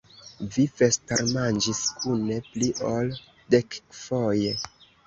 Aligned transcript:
Ni 0.45 0.63
vespermanĝis 0.79 1.83
kune 2.01 2.41
pli 2.49 2.73
ol 2.97 3.17
dekfoje! 3.57 4.61